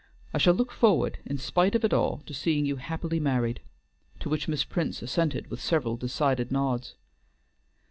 [0.33, 3.59] I shall look forward in spite of it all to seeing you happily married."
[4.21, 6.95] To which Miss Prince assented with several decided nods.